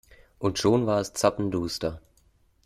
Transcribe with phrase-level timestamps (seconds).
[0.39, 2.01] Und schon war es zappenduster.